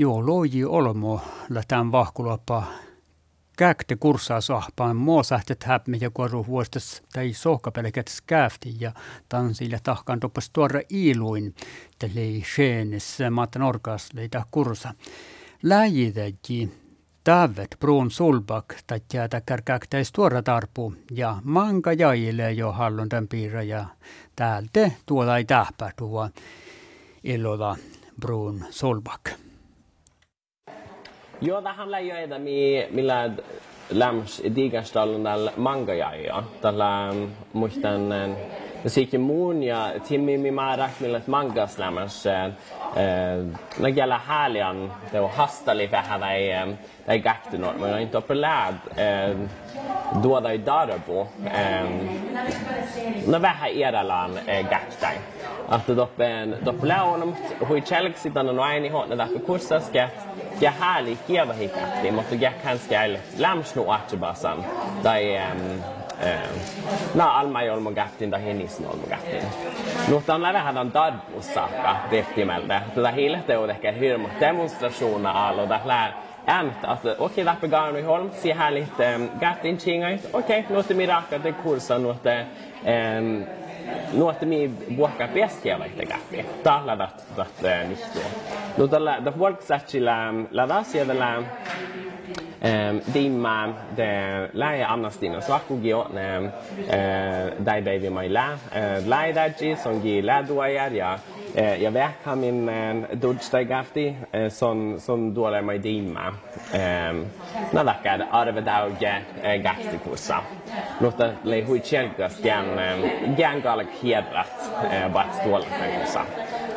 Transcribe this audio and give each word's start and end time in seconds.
Joo, 0.00 0.26
loji 0.26 0.64
olmo 0.64 1.20
lätään 1.50 1.92
vahkulapa 1.92 2.64
käkte 3.56 3.96
kurssaa 3.96 4.40
sahpaan 4.40 4.96
muosähtet 4.96 5.64
häpmi 5.64 5.98
ja 6.00 6.10
koru 6.10 6.46
vuostas 6.46 7.02
tai 7.12 7.32
sohkapelkät 7.32 8.08
skäfti 8.08 8.76
ja 8.80 8.92
tansille 9.28 9.80
tahkaan 9.82 10.20
toppas 10.20 10.50
tuore 10.50 10.86
iiluin 10.92 11.54
tälle 11.98 12.44
seenes 12.56 13.18
maatan 13.30 13.62
orkas 13.62 14.08
leitä 14.14 14.44
kursa. 14.50 14.94
Läjitäji 15.62 16.72
Tavet 17.24 17.76
bruun 17.80 18.10
sulbak 18.10 18.74
tatja 18.86 19.28
takkar 19.28 19.62
käktäis 19.62 20.12
tuora 20.12 20.42
tarpu 20.42 20.94
ja 21.10 21.36
manka 21.44 21.92
jäile 21.92 22.52
jo 22.52 22.72
hallon 22.72 23.08
tämän 23.08 23.28
piirra 23.28 23.62
ja 23.62 23.86
täältä 24.36 24.90
tuolla 25.06 25.36
ei 25.36 25.44
tähpä 25.44 25.92
tuo 25.96 26.28
illola 27.24 27.76
bruun 28.20 28.64
sulbak. 28.70 29.49
Joo, 31.40 31.62
tähän 31.62 31.90
läjöitä, 31.90 32.38
millä 32.90 33.30
lämms 33.90 34.42
digastallen 34.56 35.22
tällä 35.22 35.52
manga 35.56 35.92
mangajaja. 35.92 36.42
Tällä 36.60 37.10
mm, 37.12 37.28
muistan 37.52 38.00
mm, 38.00 38.36
Musiikin 38.82 39.20
muun 39.20 39.62
ja 39.62 39.92
Timmi 40.08 40.38
mi 40.38 40.50
määräk 40.50 41.00
millä 41.00 41.20
mangas 41.26 41.78
lämmäs 41.78 42.26
äh, 42.26 42.52
Nägällä 43.78 44.18
hälian 44.18 44.92
det 45.12 45.22
var 45.22 45.30
hastali 45.30 45.90
vähän 45.90 46.22
äh, 46.22 46.28
äh, 46.28 46.68
tai 46.68 46.76
tai 47.06 47.18
gaktunut 47.18 47.80
men 47.80 48.00
inte 48.00 48.20
på 48.20 48.34
lärd 48.34 48.74
då 50.22 50.40
det 50.40 50.66
darbo 50.66 51.26
när 53.26 53.42
vähän 53.42 53.70
edalan 53.70 54.38
gaktai 54.70 55.18
att 55.68 55.86
det 55.86 55.94
doppen 55.94 56.56
doppelaunom 56.64 57.34
hui 57.68 57.80
chelksitan 57.80 58.46
no 58.46 58.62
aini 58.62 58.88
hot 58.88 59.08
na 59.08 59.28
kurssasket 59.46 60.10
ja 60.60 60.70
härlig 60.70 61.18
kieva 61.26 61.52
hikatti 61.52 62.10
mutta 62.10 62.34
ja 62.34 62.52
kanske 62.62 62.96
är 62.96 63.18
lämsnu 63.36 63.90
atbasan 63.90 64.64
tai 65.02 65.40
na 67.14 67.30
alma 67.30 67.60
olmo 67.72 67.90
gaftin 67.90 68.30
tai 68.30 68.44
hennis 68.44 68.80
olmo 68.80 69.06
gaftin. 69.10 69.42
Mutta 70.08 70.34
on 70.34 70.42
lävähän 70.42 70.78
on 70.78 70.92
usaka 71.38 71.96
tehtimältä. 72.10 72.82
Tätä 72.94 73.10
hiilehtä 73.10 73.60
on 73.60 73.70
ehkä 73.70 73.92
hirmu 73.92 74.28
demonstrationer 74.40 75.32
alla 75.36 75.62
och 75.62 75.86
lär 75.86 76.12
ämt 76.46 76.84
att 76.84 77.04
eh, 77.04 77.12
okej, 77.12 77.24
okay, 77.24 77.44
Lappe 77.44 77.60
på 77.60 77.66
Garnöholm, 77.66 78.30
se 78.34 78.52
här 78.52 78.70
lite 78.70 79.14
um, 79.14 79.28
gaftin 79.40 79.78
chingat. 79.78 80.20
Okej, 80.32 80.60
okay, 80.60 80.76
låter 80.76 80.94
mig 80.94 81.06
raka 81.06 81.38
det 81.38 81.54
kursen, 81.62 82.02
låter 82.02 82.46
um, 83.18 83.44
No, 84.12 84.30
että 84.30 84.46
me 84.46 84.56
voimme 84.96 85.28
pestiä 85.28 85.78
vaikka 85.78 86.06
kaffi. 86.06 86.46
Tällä 86.62 87.08
tätä 87.36 87.84
nyt 87.84 88.12
tuo. 88.12 88.22
No 88.76 88.88
tällä, 88.88 89.14
tällä 89.14 89.38
vuokka 89.38 89.66
sätsillä, 89.66 90.32
mm, 90.32 90.46
lävässä 90.50 90.98
ja 90.98 91.06
tällä 91.06 91.42
Um, 92.62 93.00
Dimma 93.12 93.72
de 93.96 94.50
lähe 94.52 94.84
annastina 94.84 95.40
svakugio 95.40 96.02
ne 96.12 96.24
ehm, 96.24 96.44
uh, 96.44 96.92
eh, 96.92 97.52
dai 97.64 97.80
baby 97.80 98.10
mai 98.10 98.28
la 98.28 98.52
uh, 98.52 99.06
lai 99.08 99.32
son 99.82 100.02
gi 100.02 100.20
la 100.20 100.42
duajar 100.42 100.92
ja 100.92 101.14
uh, 101.14 101.56
eh, 101.56 101.80
ja 101.80 102.12
ha 102.24 102.34
min 102.34 102.68
uh, 102.68 103.14
dodsteg 103.14 103.62
ehm, 103.62 103.68
gafti 103.68 104.16
uh, 104.34 104.50
son 104.50 105.00
son 105.00 105.32
duola 105.34 105.62
mai 105.62 105.78
dimma. 105.78 106.28
Um, 106.74 107.24
na 107.72 107.82
dakar 107.82 108.28
arve 108.30 108.60
dauge 108.60 109.14
uh, 109.42 109.62
gafti 109.62 109.98
kursa 110.04 110.42
nota 111.00 111.36
le 111.44 111.62
hui 111.62 111.80
chelgas 111.80 112.42
gan 112.42 112.66
um, 112.66 113.36
gan 113.36 113.62
galak 113.62 113.88
hiedrat 114.02 114.52
uh, 114.84 115.08
bat 115.12 115.44
duola 115.44 115.64
kursa 115.64 116.26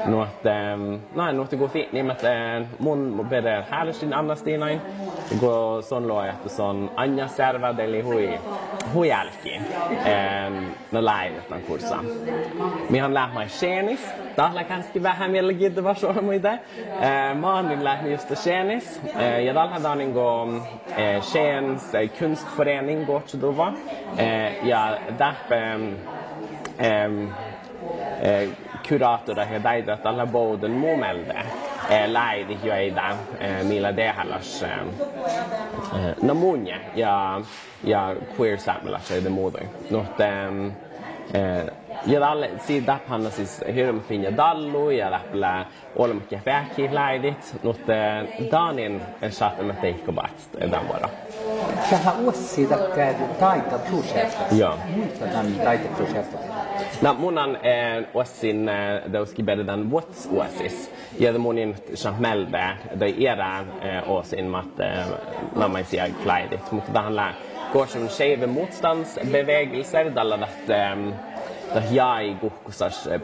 Nuot, 0.06 0.46
ähm, 0.46 0.96
näin, 1.16 1.38
nuot 1.38 1.54
gå 1.60 1.68
fint, 1.68 1.94
niin 1.94 2.12
että 2.12 2.58
eh, 2.58 2.66
mun 2.80 3.26
beder 3.30 3.64
häälestin 3.70 4.14
annastinain, 4.14 4.82
go 5.40 5.82
son 5.82 6.08
lo 6.08 6.24
että 6.24 6.50
son 6.50 6.92
anja 6.96 7.28
serva 7.28 7.78
deli 7.78 8.02
hui 8.02 8.40
hui 8.94 9.08
jälki, 9.10 9.56
ähm, 10.06 10.64
no 10.92 11.06
läivetan 11.06 11.62
kurssa. 11.62 11.98
Mihan 12.90 13.14
lähmai 13.14 13.50
scenis, 13.50 14.00
tahla 14.36 14.64
kanski 14.64 15.04
vähän 15.04 15.32
mielenkiintoista 15.32 15.84
var 15.84 15.96
så 15.96 16.22
muita. 16.22 16.50
Äh, 16.50 16.60
ehm, 17.02 17.38
Maanin 17.38 17.84
lähmi 17.84 18.12
just 18.12 18.36
scenis, 18.36 19.02
äh, 19.16 19.44
ja 19.44 19.54
tällä 19.54 19.92
on 19.92 19.98
niinku 19.98 20.20
äh, 20.98 21.22
scens 21.22 21.96
äh, 21.96 22.10
kunstförening 22.20 23.06
går 23.06 23.22
till 23.22 23.42
dova. 23.42 23.74
Äh, 24.18 24.26
ehm, 24.26 24.68
ja 24.68 24.98
därför 25.20 25.56
ähm, 26.80 27.34
äh, 28.22 28.50
kuraattoda 28.90 29.44
ja 29.44 29.60
täitä 29.60 29.98
tällä 29.98 30.26
bouden 30.26 30.72
mumelde 30.72 31.44
eh, 31.90 32.08
läidi 32.08 32.58
joita 32.64 33.10
eh, 33.40 33.64
millä 33.64 33.96
dehallas 33.96 34.64
eh, 34.64 34.70
no 36.22 36.34
munje 36.34 36.82
ja 36.96 37.42
ja 37.84 38.16
queer 38.40 38.60
saamelaisia 38.60 39.18
ja 39.18 39.30
muuta. 39.30 39.60
No 39.90 40.06
ja 42.06 42.20
dalle 42.20 42.50
si 42.66 42.84
daphanna 42.88 43.30
siis 43.30 43.62
hirm 43.76 44.02
finja 44.02 44.38
dallu 44.38 44.90
ja 44.90 45.12
läppä 45.12 45.66
olemme 45.96 46.24
väki 46.46 46.90
läidit 46.92 47.56
mutta 47.64 47.94
Danin 48.52 49.02
saattaa 49.30 49.66
me 49.66 49.74
teikkobat 49.74 50.50
tämän 50.60 50.88
vuoro. 50.88 51.10
Tähän 51.90 52.20
uussi 52.20 52.66
takia 52.66 53.14
taita 53.40 53.80
projekta. 53.80 54.56
Joo. 54.56 54.78
Muista 54.96 55.26
tämän 55.26 55.54
taita 55.64 55.90
munan 57.18 57.56
eh, 57.56 58.08
osin 58.14 58.70
eh, 58.70 59.12
dauski 59.14 59.44
better 59.44 59.66
than 59.66 59.92
what's 59.92 60.36
oasis. 60.36 60.92
Ja 61.20 61.34
det 61.34 61.40
munin 61.40 61.76
chamelde 61.96 62.78
det 63.00 63.16
era 63.20 63.60
eh, 63.60 64.10
osin 64.10 64.46
mat 64.46 64.80
eh, 64.80 65.06
mamma 65.56 65.84
säger 65.84 66.14
klädigt. 66.24 66.72
Mot 66.72 66.94
det 66.94 67.00
handlar 67.00 67.34
går 67.74 67.86
som 67.86 68.10
skeva 68.10 68.48
motståndsbevegelser 68.48 70.10
dalla 70.10 70.36
att 70.36 70.70
eh, 71.70 71.74
det 71.82 71.96
jag 71.96 72.26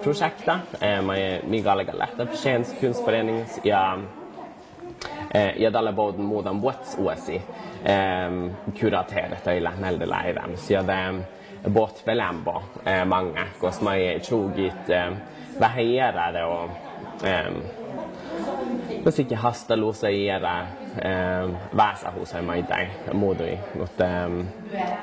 projekta. 0.03 0.59
Eh, 0.79 1.01
man 1.01 1.15
är 1.15 1.41
migaliga 1.43 1.93
lätta 1.93 2.27
Tjens 2.43 2.75
kunstförening 2.79 3.45
ja 3.63 3.97
eh, 5.31 5.61
ja 5.61 5.69
dalla 5.69 5.91
boden 5.91 6.25
modan 6.25 6.61
what's 6.61 6.99
oasi. 6.99 7.41
Eh, 7.83 8.49
kuraterat 8.79 9.47
i 9.47 9.59
lämnelde 9.59 10.05
läiven. 10.05 10.57
Så 10.57 10.73
ja 10.73 10.81
det 10.81 10.93
eh, 10.93 11.71
bort 11.71 11.97
för 12.05 12.11
eh, 12.85 13.05
många, 13.05 13.43
koska 13.59 13.85
man 13.85 13.95
är 13.95 14.19
tjugit 14.19 14.89
eh, 14.89 15.09
vähän 15.59 15.79
iärä 15.79 16.45
och 16.45 16.69
eh, 17.27 17.51
Ehm, 20.97 21.55
väsähuusemaitain 21.77 22.87
muutui. 23.13 23.59
Mutta 23.79 24.05
ehm, 24.05 24.41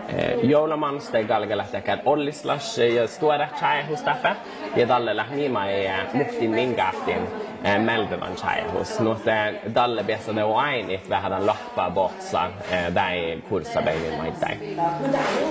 eh, 0.08 0.38
joulamansteikalle 0.42 1.56
lähtekään 1.56 2.02
ollislas 2.04 2.78
ja 2.78 3.08
stuoda 3.08 3.48
chaihustafe 3.58 4.36
ja 4.76 4.86
tälle 4.86 5.16
lähmima 5.16 5.64
niin 5.64 5.76
ei 5.76 5.86
eh, 5.86 6.12
muhtin 6.12 6.50
minkähtiin 6.50 7.28
eh, 7.64 7.78
meldevan 7.78 8.34
chaihus. 8.34 9.00
Mutta 9.00 9.30
tälle 9.74 10.04
päässä 10.04 10.32
ne 10.32 10.44
on 10.44 10.56
aina, 10.56 10.92
että 10.92 11.08
vähän 11.08 11.46
lahpaa 11.46 11.90
botsa 11.90 12.50
tai 12.94 13.42
kurssa 13.48 13.82
päivin 13.82 14.14
maitain. 14.14 14.78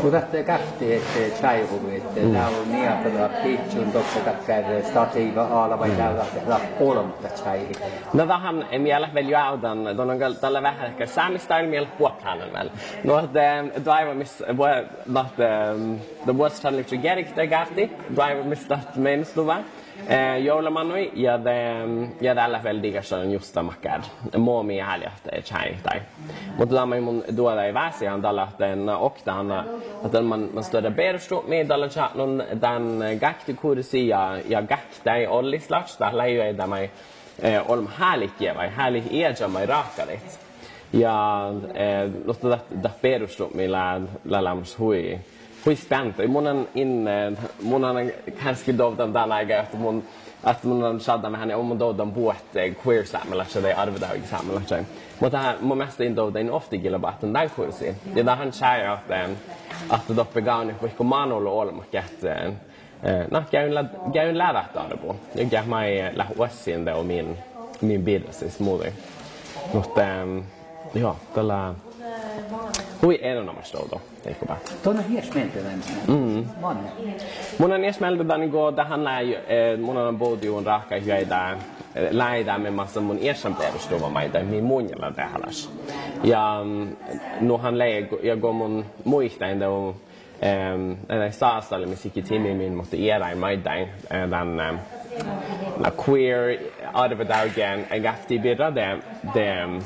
Mutta 0.04 0.22
te 0.22 0.44
kähti, 0.44 0.94
että 0.94 1.40
chaihumi, 1.40 1.96
että 1.96 2.20
mm. 2.20 2.34
nämä 2.34 2.48
on 2.48 2.72
niin, 2.72 2.90
että 2.92 3.30
pitsun 3.44 3.92
tuossa 3.92 4.20
kätkään 4.20 4.66
statiiva 4.84 5.64
alla 5.64 5.80
vai 5.80 5.90
mm. 5.90 5.96
tällä, 5.96 6.26
että 6.38 6.60
olematta 6.80 7.28
chaihin. 7.28 7.76
No 8.14 8.28
vähän, 8.28 8.66
en 8.72 8.84
vielä 8.84 9.10
välillä 9.14 9.48
autan, 9.48 9.98
tällä 10.34 10.62
vähän 10.62 10.86
ehkä 10.86 11.06
saamistyle 11.06 11.64
miele 11.64 11.88
puoplanen 11.98 12.54
väl. 12.54 12.70
Nuote 13.04 13.60
eh, 13.60 13.66
driver 13.66 14.14
miss, 14.14 14.44
nuote 15.08 15.46
eh, 15.46 16.00
the 16.26 16.34
worst 16.34 16.62
challenge 16.62 16.90
to 16.90 16.98
get 16.98 17.18
it 17.18 17.50
gafti, 17.50 17.92
driver 18.16 18.44
miss 18.44 18.66
that 18.66 18.96
main 18.96 19.26
stuva. 19.26 19.58
Eh, 20.08 20.44
Joulamannui 20.44 21.12
ja 21.14 21.36
eh, 21.36 21.44
det, 21.44 21.86
ja 22.22 22.36
tällä 22.36 22.64
väldiga 22.64 23.02
on 23.22 23.32
justa 23.32 23.64
makkar. 23.64 24.02
Momi 24.38 24.80
häljät 24.80 25.44
chai 25.44 25.76
tai. 25.84 26.02
Mutta 26.58 26.76
tämä 26.76 27.02
mun 27.02 27.24
duoda 27.38 27.64
ei 27.64 27.74
väsi 27.74 28.06
han 28.06 28.22
tällä 28.22 28.48
den 28.60 28.90
okta 28.90 29.34
han 29.34 29.52
att 29.52 30.26
man 30.26 30.50
man 30.54 30.64
stöder 30.64 30.92
bersto 30.92 31.44
med 31.48 31.68
tällä 31.68 31.88
chatnon 31.90 32.44
den 32.62 33.20
gakti 33.20 33.54
kursi 33.54 34.08
ja 34.08 34.38
ja 34.48 34.62
gakti 34.62 35.28
ollislats 35.28 35.98
tällä 35.98 36.26
ei 36.26 36.42
ei 36.42 36.54
tämä 36.54 36.78
eh, 37.40 37.72
olm 37.72 37.88
härligt 37.98 38.56
vai 38.56 38.68
härligt 38.68 39.12
eja 39.12 39.48
mai 39.48 39.66
rakalit. 39.66 40.40
Ja 40.92 41.50
eh, 41.76 42.10
låt 42.26 42.42
det 42.42 42.60
det 42.70 42.92
bersto 43.02 43.50
med 43.54 43.70
la 44.24 44.58
hui 44.78 45.20
hui 45.66 45.76
spänt. 45.76 46.18
Mun 46.18 46.48
inne, 46.48 46.66
in 46.74 47.08
eh, 47.08 47.32
mun 47.60 48.12
kanske 48.44 48.78
dovdan 48.78 49.14
tällä 49.14 49.40
eikä 49.40 49.62
että 49.62 49.78
mun 49.78 50.04
että 50.52 50.68
mun 50.68 51.02
med 51.30 51.40
henne 51.40 51.56
om 51.56 51.70
ja 51.70 51.76
då 51.76 51.80
dovdan 51.80 52.12
båt 52.12 52.56
eh, 52.56 52.76
queer 52.86 53.06
saamelaisessa 53.06 53.62
tai 53.62 53.74
arvidahoikin 53.74 54.28
saamelaisessa. 54.28 54.86
Mutta 55.20 55.54
mun 55.62 55.78
mielestä 55.78 56.04
in 56.04 56.16
den 56.16 56.52
ofta 56.52 56.76
gilla 56.76 57.00
bara 57.00 57.14
den 57.22 57.34
där 57.34 57.50
kursen. 57.50 57.96
Det 58.16 58.24
där 58.24 58.36
han 58.36 58.52
säger 58.52 58.90
att 58.90 59.10
eh, 59.10 59.30
att 59.90 60.08
det 60.08 60.14
doppe 60.14 60.42
gauni 60.42 60.74
vaikka 60.82 61.04
manulla 61.04 61.50
olmak 61.50 61.96
että 61.96 62.36
No, 62.38 62.52
Nah, 63.32 63.50
käyn, 63.52 63.76
lä- 63.76 63.86
käyn 64.14 64.38
lävähtäarvoa 64.38 65.16
ja 65.36 65.46
käymään 65.46 66.12
lähuessin 66.14 66.90
on 66.90 67.06
min, 67.06 67.38
min 67.82 68.04
bil, 68.04 68.22
siis 68.32 68.60
muuten. 68.60 68.94
Mutta 69.74 70.02
ähm, 70.02 70.40
joo, 70.94 71.16
tällä 71.34 71.74
Hui 73.02 73.20
erinomaistouto, 73.22 74.02
eikö 74.26 74.48
vaan? 74.48 74.60
Tuon 74.84 74.98
on 74.98 75.04
hiesmieltävän 75.04 75.80
mm. 76.08 76.46
vanha. 76.62 76.90
Mun 77.58 77.74
on 77.74 77.82
hiesmieltävän, 77.82 78.40
niin 78.40 78.52
kuin 78.52 78.76
tähän 78.76 79.04
näin, 79.04 79.34
eh, 79.34 79.80
mun 79.80 79.98
on 79.98 80.20
puhuttiin 80.20 80.52
eh, 81.96 82.62
me 82.62 82.72
massa 82.72 83.02
mun 83.02 83.18
iäsänpäivystuvomaita, 83.22 84.40
mihin 84.40 84.64
muunilla 84.64 85.12
tehdään. 85.12 85.54
Ja 86.24 86.62
mm, 86.64 86.96
nuhan 87.42 87.78
leikko, 87.78 88.18
ja 88.24 88.38
kun 88.38 88.56
mun 88.56 88.86
muistain, 89.04 89.52
että 89.54 89.70
um, 90.46 90.98
näin 91.08 91.34
saastalle, 91.34 91.86
missä 91.86 92.08
ikinä 92.08 92.28
timimin, 92.28 92.76
mutta 92.76 92.96
iäräin 92.96 93.38
maitain, 93.38 93.90
tämän 94.30 94.80
na 95.78 95.92
queer 95.92 96.58
arvedaugen 96.94 97.88
en 97.92 98.02
gafti 98.02 98.40
birra 98.40 98.76
det 98.76 99.00
det 99.34 99.82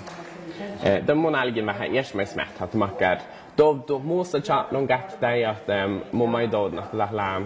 de 1.07 1.15
mun 1.15 1.35
algin 1.35 1.65
vähän 1.65 1.95
iesmesmät 1.95 2.57
hat 2.59 2.73
makar 2.73 3.17
dov 3.57 3.79
do 3.87 3.99
musa 3.99 4.39
chat 4.39 4.71
non 4.71 4.85
gafta 4.85 5.27
att 5.49 5.67
mun 6.11 6.29
mai 6.29 6.51
dod 6.51 6.73
na 6.73 7.07
la 7.11 7.41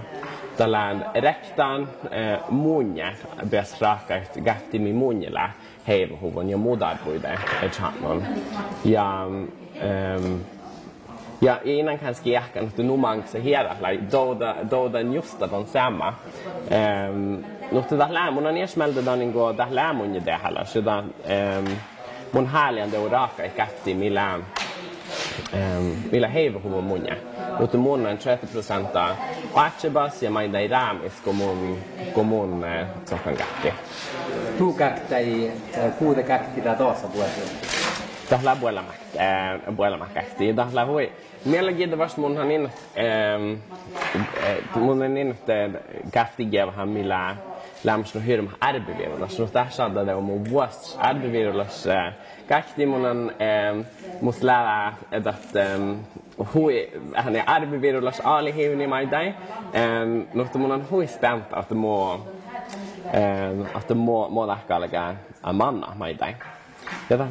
tällä 0.57 0.95
rektan 1.16 1.88
munja 2.50 3.13
bes 3.50 3.81
raka 3.81 4.21
gafti 4.45 4.80
mi 4.80 4.94
munjela 4.94 5.50
heivahuvon 5.88 6.50
ja 6.50 6.57
mudarpuide 6.57 7.39
chatnon 7.71 8.24
ja 8.86 9.25
um, 9.25 10.39
ja 11.44 11.60
innan 11.63 11.98
kanske 11.98 12.30
jäkan 12.30 12.66
att 12.68 12.78
nu 12.78 12.98
man 12.98 13.24
så 13.28 13.38
hela 13.38 13.75
like 13.90 14.04
då 14.12 14.38
då 14.69 14.88
den 14.88 15.13
just 15.13 15.40
den 15.40 15.66
samma 15.68 16.13
ehm 16.69 17.44
Mutta 17.72 17.98
tällä 17.98 18.31
mun 18.31 18.48
on 18.48 18.57
esmeltä 18.57 19.01
da 19.01 19.16
niinku 19.16 19.40
ju 19.40 19.54
det 19.54 20.18
idea 20.18 20.66
så 20.66 20.81
där 20.81 21.04
ehm 21.25 21.66
mun 22.31 22.45
häljan 22.45 22.92
det 22.92 22.98
raka 22.98 23.45
i 23.45 23.50
käfti 23.50 23.94
milan 23.94 24.45
ehm 25.54 25.94
millä 26.12 26.28
heiva 26.28 26.60
huvun 26.60 26.84
munja. 26.84 27.16
Mutta 27.60 27.78
mun 27.78 28.06
on 28.06 28.18
30 28.18 28.48
prosenttia 28.51 29.16
Atsebas 29.56 30.24
ja 30.24 30.31
maida 30.31 30.60
eh, 30.60 30.66
i 30.66 30.68
ramis 30.68 31.13
komun 31.25 31.78
komun 32.13 32.66
sokan 33.06 33.36
käfti. 33.38 33.74
Tu 34.57 34.74
käfti 34.74 35.51
kuude 36.00 36.24
käfti 36.24 36.63
da 36.63 36.75
tosa 36.75 37.07
vuosi. 37.13 37.73
tähän 38.41 38.57
Puelamäki, 38.57 39.19
äh, 39.19 39.75
Puelamäkästi. 39.75 40.56
hui. 40.88 41.12
Mielenkiintoista 41.45 42.21
ähm, 42.21 42.21
äh, 42.21 42.25
mun 42.25 42.38
on 42.39 42.47
niin, 42.47 42.69
mun 44.75 45.01
on 45.01 45.13
niin, 45.13 45.31
että 45.31 45.69
kähtigevähän 46.12 46.89
millään 46.89 47.39
lämsnu 47.83 48.21
no 48.21 48.25
hirma 48.27 48.51
ärbyvirullas. 48.63 49.39
No 49.39 49.47
tässä 49.47 49.85
on 49.85 49.94
tätä 49.94 50.15
mun 50.15 50.50
vuosi 50.50 50.97
ärbyvirullas. 51.03 51.88
Äh, 51.88 52.13
Kähti 52.47 52.85
mun 52.85 53.06
on 53.06 53.31
ähm, 53.41 53.80
mut 54.21 54.41
läävää, 54.41 54.97
että 55.12 55.33
ähm, 55.56 55.91
hui, 56.53 56.89
hän 57.15 57.35
on 57.35 57.44
ärbyvirullas 57.56 58.21
aalihiivni 58.24 58.88
maitai. 58.88 59.33
No, 60.33 60.44
Mutta 60.44 60.59
mun 60.59 60.71
on 60.71 60.89
hui 60.91 61.07
spänt, 61.07 61.45
että 61.59 61.75
mua, 61.75 62.27
että 63.80 63.94
mua, 63.94 64.30
mua 64.30 64.47
lähtee 64.47 64.75
alkaa 64.77 65.15
manna 65.53 65.95
maitai 65.95 66.35
tällä 67.09 67.27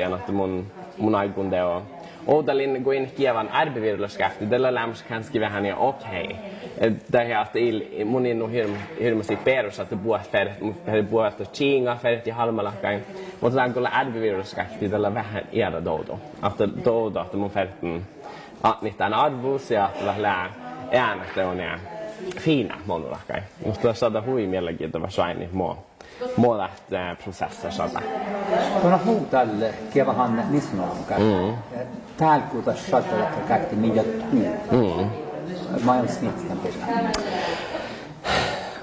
ja 0.00 0.32
mun, 0.32 0.66
mun 0.98 1.14
aikun 1.14 1.50
deo. 1.50 1.82
Oudalin 2.26 2.84
kuin 2.84 3.12
kievan 3.16 3.48
arbivirulaskafti, 3.48 4.46
tällä 4.46 4.74
lämmäs 4.74 5.02
kanski 5.02 5.40
vähän 5.40 5.66
ja 5.66 5.76
okei. 5.76 6.36
Tähän 7.10 7.42
että 7.42 7.58
il, 7.58 8.04
mun 8.04 8.26
innu 8.26 8.46
hirm, 8.48 8.74
hirmasti 9.00 9.36
perus, 9.36 9.80
että 9.80 9.96
puhet 9.96 10.30
ferret, 10.30 10.60
mutta 10.60 10.90
hän 10.90 11.06
puhet 11.06 11.40
että 11.40 11.54
chinga 11.54 11.96
ferret 11.96 12.26
ja 12.26 12.34
halmalakkain. 12.34 13.04
Mutta 13.40 13.56
tämän 13.56 13.74
kyllä 13.74 13.88
arbivirulaskafti, 13.88 14.88
tällä 14.88 15.14
vähän 15.14 15.42
iäda 15.52 15.84
doudo. 15.84 16.20
Että 16.46 16.68
doudo, 16.84 17.22
että 17.22 17.36
mun 17.36 17.50
ferretin, 17.50 17.88
mm, 17.88 17.96
että 18.56 18.78
niitä 18.82 19.06
on 19.06 19.14
arvus 19.14 19.70
ja 19.70 19.88
että 19.88 20.06
vähän 20.06 20.22
lää, 20.22 20.50
äänästä 20.92 21.48
on 21.48 21.58
jää. 21.58 21.97
Fina 22.40 22.78
monulakkain. 22.86 23.42
Mutta 23.66 23.94
saada 23.94 24.22
hui 24.22 24.46
mielenkiintoista 24.46 25.10
saini 25.10 25.48
mua 25.52 25.78
målat 26.36 26.82
prosesser 27.24 27.72
saada. 27.72 28.02
Tuolla 28.80 29.00
huutalle 29.04 29.74
kevahan 29.94 30.44
nisnoonkaan. 30.50 31.22
Mm. 31.22 31.54
Täällä 32.16 32.46
kuuta 32.46 32.74
saattaa 32.74 33.30
kaikki 33.48 33.76
mitä 33.76 34.02
tuu. 34.70 35.06
Mä 35.84 35.94
oon 35.94 36.08
snittan 36.08 36.58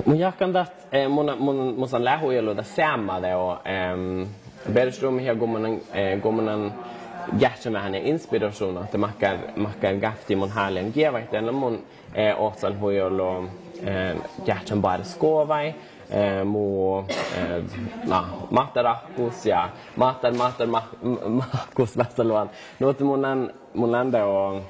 Mun 0.06 0.20
jahkan 0.20 0.54
tästä, 0.54 0.76
mun, 1.10 1.36
mun, 1.40 1.56
mun 1.56 1.90
on 1.94 2.06
lähuilu 2.06 2.56
tästä 2.56 2.76
säämmade 2.76 3.36
och 3.36 3.58
um, 3.94 4.28
Bergström 4.66 5.20
här 5.20 5.34
går 5.34 5.48
man, 5.48 5.80
eh, 5.94 6.20
går 6.20 6.32
man 6.32 6.72
jähtsän 7.40 7.76
hänen 7.76 8.02
inspiraationa, 8.02 8.84
että 8.84 8.98
mahkar, 8.98 9.38
mahkar 9.56 9.96
gafti 9.96 10.36
mun 10.36 10.50
häälien 10.50 10.94
kievahti, 10.94 11.42
no 11.42 11.52
mun 11.52 11.84
eh, 12.14 12.42
otsan 12.42 12.80
huijollo 12.80 13.44
eh, 13.84 14.16
jähtsän 14.46 14.82
baariskoovai, 14.82 15.68
eh, 15.68 16.46
muu 16.46 17.06
eh, 17.38 17.64
nah, 18.06 18.26
ja 19.46 19.70
mahtar, 19.96 20.34
mahtar, 20.34 20.68
ma, 20.68 20.84
mahkus 21.28 21.98
vässäluan. 21.98 22.50
Nuotti 22.80 23.04
mun, 23.04 23.52
mun 23.74 23.92
lände 23.92 24.24
on 24.24 24.62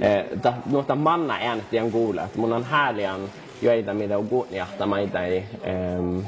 eh, 0.00 0.24
noita 0.66 0.94
manna 0.94 1.34
äänettiä 1.34 1.84
on 1.84 1.92
kuulet. 1.92 2.36
Mun 2.36 2.52
on 2.52 2.64
häälien 2.64 3.20
joita 3.62 3.94
mitä 3.94 4.18
on 4.18 4.28
kuunnjahta 4.28 4.86
maita 4.86 5.22
ei 5.22 5.36
eh, 5.36 5.94
ähm, 5.94 6.18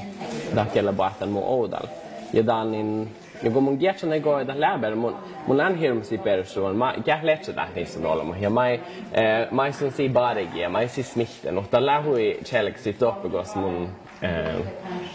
takia 0.54 0.82
mun 1.26 1.42
oudalla. 1.42 1.88
Ja 2.32 2.44
tää 2.44 2.56
on 2.56 2.70
niin 2.70 3.16
niin 3.42 3.62
mun 3.62 3.76
giatsa 3.78 4.06
ne 4.06 4.20
go 4.20 4.46
da 4.46 4.60
läber 4.60 4.94
mun 4.94 5.16
mun 5.46 5.60
on 5.60 5.76
hirm 5.76 6.02
si 6.02 6.18
persoon 6.18 6.76
mä 6.76 6.94
ja 7.06 7.18
letse 7.22 7.56
da 7.56 7.66
niissä 7.74 8.00
rolla 8.02 8.36
ja 8.40 8.50
mä 8.50 8.70
eh, 8.70 8.80
mä 9.50 9.72
sun 9.72 9.92
si 9.92 10.08
baregi 10.08 10.68
mä 10.68 10.86
si 10.86 11.02
smitten 11.02 11.58
och 11.58 11.64
där 11.72 11.86
lähui 11.86 12.38
chelk 12.44 12.78
si 12.78 12.92
toppegos 12.92 13.54
mun 13.56 13.88
eh, 14.22 14.54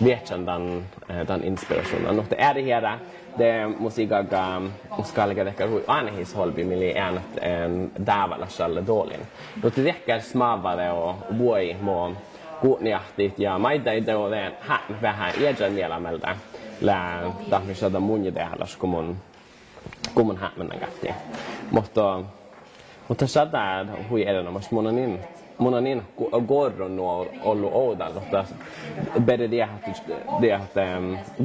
vietsan 0.03 0.45
dan 0.45 0.83
dan 1.27 1.41
eh, 1.41 1.47
inspirationen 1.47 2.19
och 2.19 2.25
det 2.29 2.41
är 2.41 2.53
det 2.53 2.73
här 2.73 2.99
det 3.37 3.67
måste 3.79 4.01
jag 4.03 4.09
ska 4.15 4.15
lägga 4.15 4.23
det 4.23 4.29
här 4.39 4.59
musiikka 4.59 4.61
uskallika 4.99 5.41
ehkä 5.41 5.67
hui 5.67 5.81
anhis 5.87 6.33
holbi 6.33 6.63
mili 6.63 6.97
äänät 6.97 7.37
dävällä 8.05 8.47
sälle 8.47 8.81
dolin. 8.81 9.19
Det 9.55 9.77
räcker 9.77 10.19
smavare 10.19 10.91
och 10.91 11.15
voi 11.29 11.75
mo 11.81 12.11
kuutniahtit 12.61 13.39
ja 13.39 13.57
maita 13.57 13.91
ei 13.91 14.01
teo 14.01 14.29
vähän 14.29 14.79
vähän 15.01 15.31
iäjän 15.39 15.73
mielämältä 15.73 16.35
là 16.81 17.21
tahmishada 17.49 17.99
munja 17.99 18.35
dealas 18.35 18.77
kumun 18.77 19.17
kumun 20.13 20.37
hatmanan 20.37 20.79
kafti. 20.79 21.09
Mutta 21.71 22.21
mutta 23.07 23.27
sata 23.27 23.85
hui 24.09 24.27
erinomaisesti 24.27 24.75
monanin 24.75 25.19
monanin 25.57 26.03
gorron 26.47 26.99
on 26.99 27.27
ollut 27.41 27.73
oudan, 27.73 28.13
mutta 28.13 28.45
bere 29.21 29.51
det 29.51 29.61
att 29.61 30.73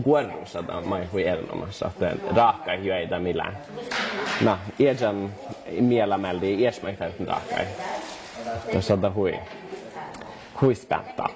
gorron 0.05 0.47
sata 0.47 0.81
mai 0.81 1.07
hui 1.13 1.27
erinomaisesti, 1.27 2.05
että 2.05 2.35
raakka 2.37 2.73
ei 2.73 2.91
ole 2.91 3.19
millään. 3.19 3.59
No, 4.41 4.59
iäsen 4.79 5.35
mielämäldi, 5.81 6.55
iäsmäikäytön 6.55 7.27
raakka. 7.27 7.57
Tässä 8.73 8.95
on 8.95 9.15
hui, 9.15 9.39
hui 10.61 10.75
späntää. 10.75 11.29